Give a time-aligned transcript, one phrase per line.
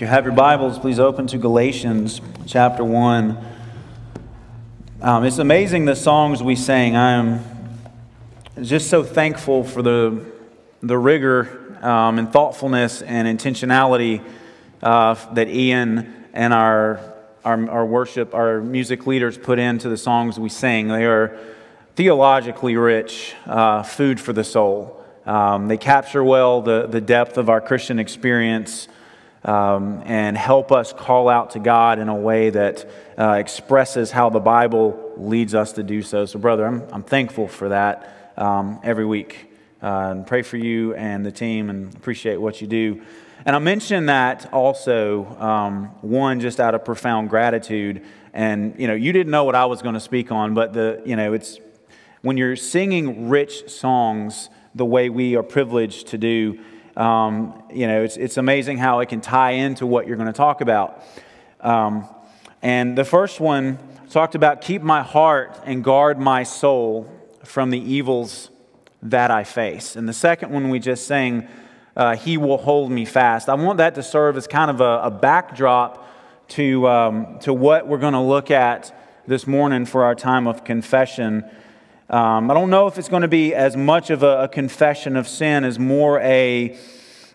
[0.00, 3.36] You have your Bibles, please open to Galatians chapter 1.
[5.02, 6.96] Um, it's amazing the songs we sang.
[6.96, 7.44] I am
[8.62, 10.24] just so thankful for the,
[10.82, 14.24] the rigor um, and thoughtfulness and intentionality
[14.82, 16.98] uh, that Ian and our,
[17.44, 20.88] our, our worship, our music leaders put into the songs we sing.
[20.88, 21.38] They are
[21.94, 25.04] theologically rich, uh, food for the soul.
[25.26, 28.88] Um, they capture well the, the depth of our Christian experience
[29.44, 34.30] um, and help us call out to God in a way that uh, expresses how
[34.30, 36.26] the Bible leads us to do so.
[36.26, 39.46] So, brother, I'm, I'm thankful for that um, every week.
[39.82, 43.00] Uh, and pray for you and the team and appreciate what you do.
[43.46, 48.04] And I mention that also, um, one, just out of profound gratitude.
[48.34, 51.02] And, you know, you didn't know what I was going to speak on, but the,
[51.06, 51.58] you know, it's
[52.20, 56.60] when you're singing rich songs the way we are privileged to do,
[57.00, 60.34] um, you know, it's, it's amazing how it can tie into what you're going to
[60.34, 61.02] talk about.
[61.60, 62.06] Um,
[62.60, 63.78] and the first one
[64.10, 67.10] talked about keep my heart and guard my soul
[67.42, 68.50] from the evils
[69.02, 69.96] that I face.
[69.96, 71.48] And the second one we just sang,
[71.96, 73.48] uh, He will hold me fast.
[73.48, 76.06] I want that to serve as kind of a, a backdrop
[76.48, 78.94] to, um, to what we're going to look at
[79.26, 81.48] this morning for our time of confession.
[82.10, 85.16] Um, I don't know if it's going to be as much of a, a confession
[85.16, 86.76] of sin as more a,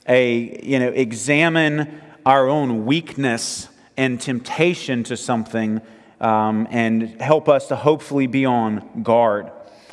[0.05, 5.79] a, you know, examine our own weakness and temptation to something
[6.19, 9.49] um, and help us to hopefully be on guard.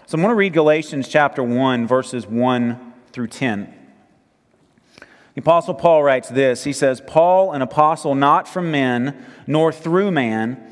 [0.06, 3.72] So I'm going to read Galatians chapter 1, verses 1 through 10.
[5.34, 10.10] The Apostle Paul writes this He says, Paul, an apostle not from men, nor through
[10.10, 10.71] man,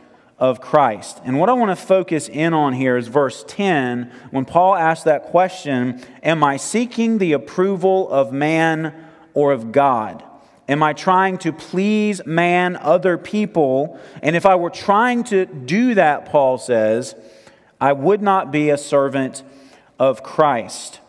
[0.41, 1.21] of Christ.
[1.23, 5.03] And what I want to focus in on here is verse 10 when Paul asks
[5.05, 8.93] that question Am I seeking the approval of man
[9.35, 10.23] or of God?
[10.67, 13.99] Am I trying to please man, other people?
[14.23, 17.13] And if I were trying to do that, Paul says,
[17.79, 19.43] I would not be a servant
[19.99, 20.99] of Christ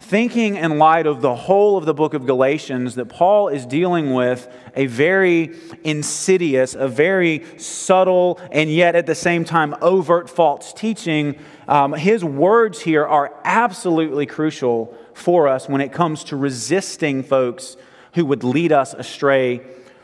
[0.00, 4.14] thinking in light of the whole of the book of Galatians that Paul is dealing
[4.14, 5.54] with a very
[5.84, 12.24] insidious, a very subtle, and yet at the same time overt false teaching, um, his
[12.24, 17.76] words here are absolutely crucial for us when it comes to resisting folks
[18.14, 19.60] who would lead us astray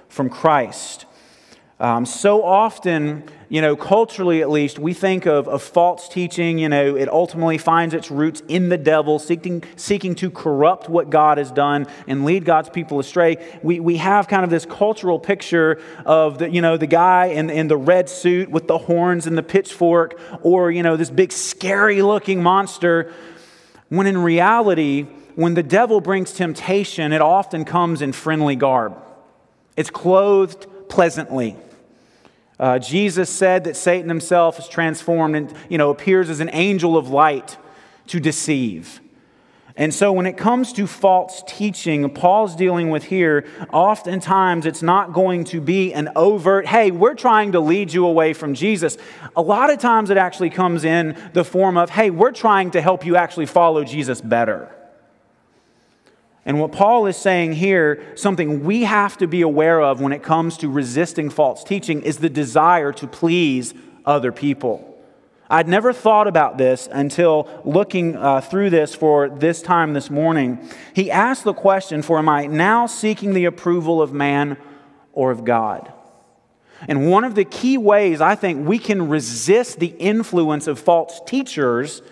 [0.08, 1.06] from Christ.
[1.84, 6.70] Um, so often, you know, culturally at least, we think of, of false teaching, you
[6.70, 11.36] know, it ultimately finds its roots in the devil, seeking, seeking to corrupt what God
[11.36, 13.36] has done and lead God's people astray.
[13.62, 17.50] We, we have kind of this cultural picture of the, you know, the guy in,
[17.50, 21.32] in the red suit with the horns and the pitchfork, or, you know, this big
[21.32, 23.12] scary looking monster,
[23.90, 25.02] when in reality,
[25.34, 28.96] when the devil brings temptation, it often comes in friendly garb.
[29.76, 31.58] It's clothed pleasantly.
[32.58, 36.96] Uh, Jesus said that Satan himself is transformed and you know appears as an angel
[36.96, 37.56] of light
[38.08, 39.00] to deceive.
[39.76, 45.12] And so when it comes to false teaching, Paul's dealing with here, oftentimes it's not
[45.12, 48.96] going to be an overt, hey, we're trying to lead you away from Jesus.
[49.34, 52.80] A lot of times it actually comes in the form of, hey, we're trying to
[52.80, 54.73] help you actually follow Jesus better.
[56.46, 60.22] And what Paul is saying here, something we have to be aware of when it
[60.22, 63.72] comes to resisting false teaching, is the desire to please
[64.04, 64.90] other people.
[65.48, 70.58] I'd never thought about this until looking uh, through this for this time this morning.
[70.94, 74.56] He asked the question for Am I now seeking the approval of man
[75.12, 75.92] or of God?
[76.88, 81.20] And one of the key ways I think we can resist the influence of false
[81.26, 82.02] teachers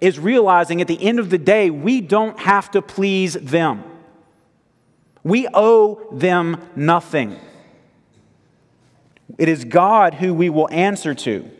[0.00, 3.84] is realizing at the end of the day, we don't have to please them.
[5.24, 7.38] We owe them nothing.
[9.38, 11.50] It is God who we will answer to.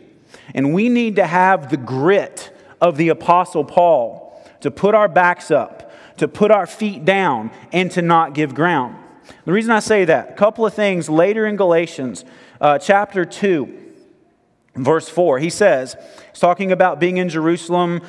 [0.55, 5.50] And we need to have the grit of the Apostle Paul to put our backs
[5.50, 8.96] up, to put our feet down, and to not give ground.
[9.44, 12.25] The reason I say that, a couple of things later in Galatians
[12.61, 13.81] uh, chapter 2
[14.74, 15.96] verse 4 he says
[16.30, 18.00] he's talking about being in jerusalem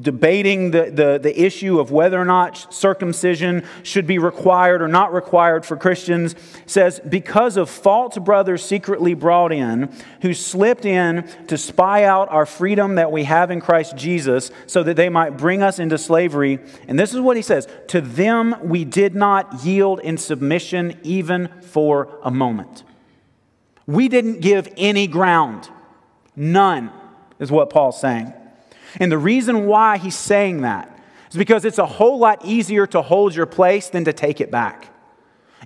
[0.00, 5.12] debating the, the, the, issue of whether or not circumcision should be required or not
[5.12, 6.34] required for christians.
[6.66, 9.92] Says because of false brothers secretly brought in
[10.22, 14.82] who slipped in to spy out our freedom that we have in christ jesus so
[14.82, 16.58] that they might bring us into slavery.
[16.88, 21.48] And this is what he says to them we did not yield in submission even
[21.62, 22.82] for a moment.
[23.86, 25.70] We didn't give any ground
[26.38, 26.92] None,
[27.40, 28.32] is what Paul's saying.
[29.00, 30.88] And the reason why he's saying that
[31.30, 34.50] is because it's a whole lot easier to hold your place than to take it
[34.50, 34.88] back.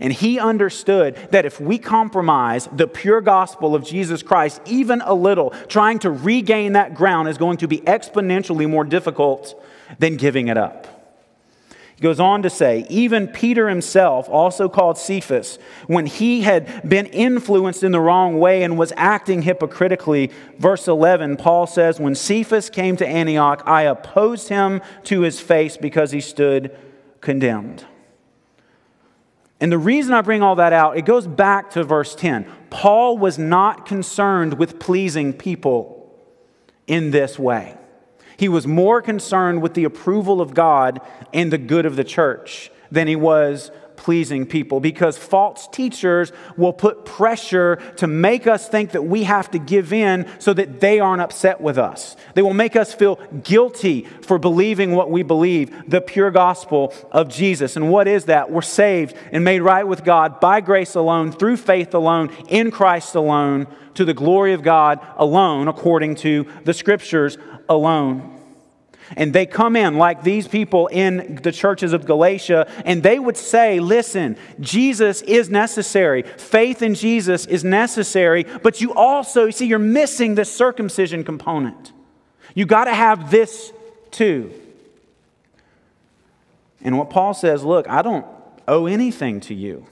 [0.01, 5.13] And he understood that if we compromise the pure gospel of Jesus Christ even a
[5.13, 9.63] little, trying to regain that ground is going to be exponentially more difficult
[9.99, 11.02] than giving it up.
[12.03, 17.85] Goes on to say, even Peter himself, also called Cephas, when he had been influenced
[17.85, 22.97] in the wrong way and was acting hypocritically, verse 11, Paul says, When Cephas came
[22.97, 26.77] to Antioch, I opposed him to his face because he stood
[27.21, 27.87] condemned.
[29.61, 32.51] And the reason I bring all that out, it goes back to verse 10.
[32.69, 36.13] Paul was not concerned with pleasing people
[36.89, 37.79] in this way.
[38.43, 41.01] He was more concerned with the approval of God
[41.33, 43.71] and the good of the church than he was
[44.03, 49.49] pleasing people because false teachers will put pressure to make us think that we have
[49.53, 52.17] to give in so that they aren't upset with us.
[52.35, 57.29] They will make us feel guilty for believing what we believe, the pure gospel of
[57.29, 57.77] Jesus.
[57.77, 58.51] And what is that?
[58.51, 63.15] We're saved and made right with God by grace alone, through faith alone, in Christ
[63.15, 67.39] alone, to the glory of God alone, according to the scriptures
[67.69, 68.42] alone.
[69.17, 73.37] And they come in like these people in the churches of Galatia, and they would
[73.37, 76.23] say, Listen, Jesus is necessary.
[76.23, 81.93] Faith in Jesus is necessary, but you also, you see, you're missing the circumcision component.
[82.55, 83.73] You got to have this
[84.11, 84.53] too.
[86.81, 88.27] And what Paul says, Look, I don't
[88.67, 89.87] owe anything to you.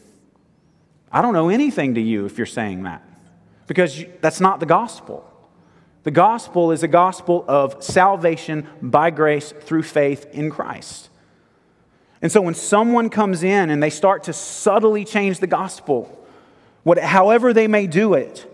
[1.12, 3.02] I don't owe anything to you if you're saying that,
[3.66, 5.29] because that's not the gospel.
[6.02, 11.10] The gospel is a gospel of salvation by grace through faith in Christ.
[12.22, 16.16] And so when someone comes in and they start to subtly change the gospel,
[16.82, 18.46] what, however they may do it,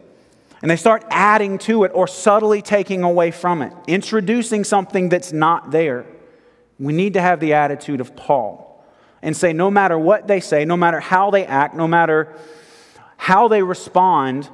[0.63, 5.33] and they start adding to it or subtly taking away from it, introducing something that's
[5.33, 6.07] not there,
[6.79, 8.85] we need to have the attitude of Paul
[9.23, 12.35] and say, no matter what they say, no matter how they act, no matter
[13.17, 14.49] how they respond,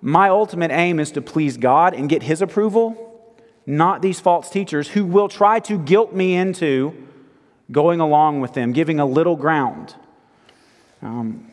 [0.00, 3.02] my ultimate aim is to please God and get His approval,
[3.66, 7.06] not these false teachers who will try to guilt me into
[7.72, 9.94] going along with them, giving a little ground.
[11.02, 11.50] Um,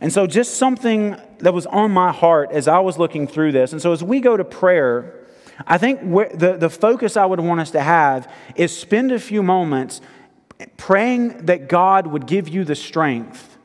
[0.00, 3.72] and so, just something that was on my heart as I was looking through this.
[3.72, 5.26] And so, as we go to prayer,
[5.66, 9.42] I think the, the focus I would want us to have is spend a few
[9.42, 10.00] moments
[10.76, 13.58] praying that God would give you the strength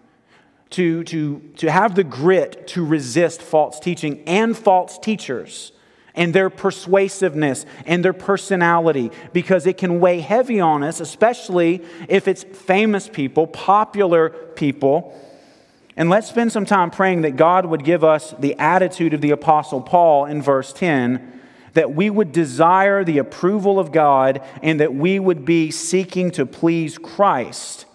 [0.75, 5.71] to, to, to have the grit to resist false teaching and false teachers
[6.13, 12.27] and their persuasiveness and their personality because it can weigh heavy on us, especially if
[12.27, 15.17] it's famous people, popular people.
[15.95, 19.31] And let's spend some time praying that God would give us the attitude of the
[19.31, 21.31] Apostle Paul in verse 10
[21.71, 26.45] that we would desire the approval of God and that we would be seeking to
[26.45, 27.85] please Christ,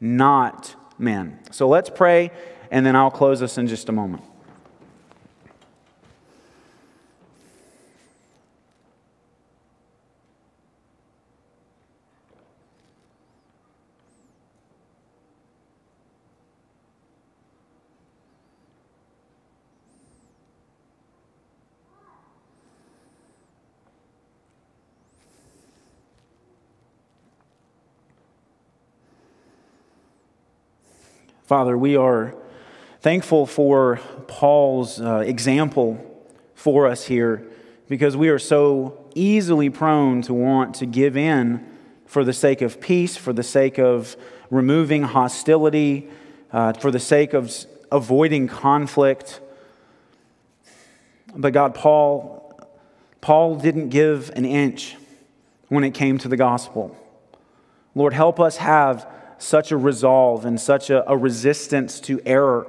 [0.00, 1.38] not men.
[1.50, 2.30] So let's pray,
[2.70, 4.22] and then I'll close us in just a moment.
[31.44, 32.34] Father, we are
[33.02, 36.02] thankful for Paul's uh, example
[36.54, 37.46] for us here
[37.86, 41.62] because we are so easily prone to want to give in
[42.06, 44.16] for the sake of peace, for the sake of
[44.48, 46.08] removing hostility,
[46.50, 47.54] uh, for the sake of
[47.92, 49.42] avoiding conflict.
[51.36, 52.58] But God, Paul,
[53.20, 54.96] Paul didn't give an inch
[55.68, 56.96] when it came to the gospel.
[57.94, 59.06] Lord, help us have
[59.44, 62.66] such a resolve and such a, a resistance to error.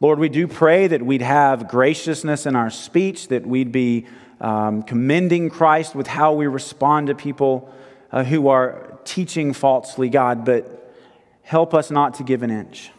[0.00, 4.06] Lord, we do pray that we'd have graciousness in our speech, that we'd be
[4.40, 7.72] um, commending Christ with how we respond to people
[8.12, 10.94] uh, who are teaching falsely, God, but
[11.42, 12.90] help us not to give an inch.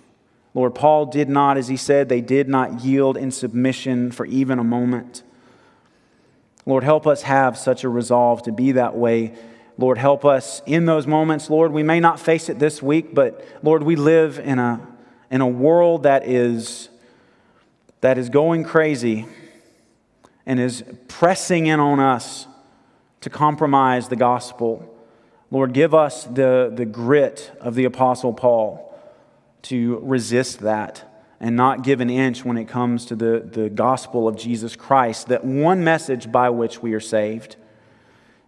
[0.53, 4.59] Lord, Paul did not, as he said, they did not yield in submission for even
[4.59, 5.23] a moment.
[6.65, 9.33] Lord, help us have such a resolve to be that way.
[9.77, 11.49] Lord, help us in those moments.
[11.49, 14.85] Lord, we may not face it this week, but Lord, we live in a,
[15.29, 16.89] in a world that is,
[18.01, 19.25] that is going crazy
[20.45, 22.47] and is pressing in on us
[23.21, 24.91] to compromise the gospel.
[25.51, 28.81] Lord, give us the, the grit of the Apostle Paul
[29.63, 34.27] to resist that and not give an inch when it comes to the, the gospel
[34.27, 37.57] of Jesus Christ, that one message by which we are saved.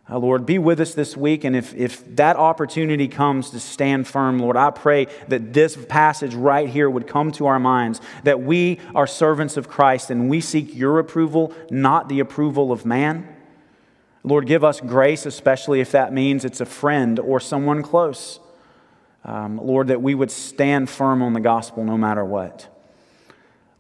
[0.10, 4.08] Uh, Lord, be with us this week, and if, if that opportunity comes to stand
[4.08, 8.42] firm, Lord, I pray that this passage right here would come to our minds, that
[8.42, 13.28] we are servants of Christ and we seek your approval, not the approval of man.
[14.24, 18.40] Lord, give us grace, especially if that means it's a friend or someone close.
[19.26, 22.74] Um, Lord, that we would stand firm on the gospel no matter what.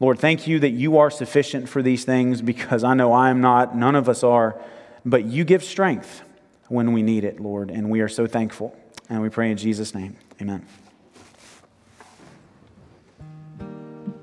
[0.02, 3.40] Lord, thank you that you are sufficient for these things because I know I am
[3.40, 4.62] not, none of us are,
[5.08, 6.22] but you give strength
[6.68, 8.76] when we need it, Lord, and we are so thankful.
[9.10, 10.18] And we pray in Jesus' name.
[10.42, 10.66] Amen.